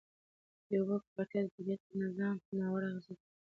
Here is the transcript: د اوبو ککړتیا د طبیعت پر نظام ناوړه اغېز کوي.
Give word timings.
د 0.67 0.69
اوبو 0.79 0.95
ککړتیا 1.03 1.41
د 1.43 1.47
طبیعت 1.55 1.81
پر 1.87 1.95
نظام 2.03 2.35
ناوړه 2.59 2.87
اغېز 2.89 3.05
کوي. 3.07 3.21